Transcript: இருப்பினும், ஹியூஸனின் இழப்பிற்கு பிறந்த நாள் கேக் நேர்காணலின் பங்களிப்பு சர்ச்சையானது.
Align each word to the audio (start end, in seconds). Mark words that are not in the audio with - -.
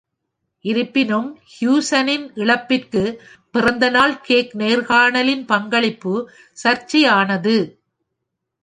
இருப்பினும், 0.65 1.27
ஹியூஸனின் 1.51 2.25
இழப்பிற்கு 2.33 3.03
பிறந்த 3.51 3.89
நாள் 3.89 4.21
கேக் 4.21 4.53
நேர்காணலின் 4.55 5.45
பங்களிப்பு 5.45 6.15
சர்ச்சையானது. 6.63 7.57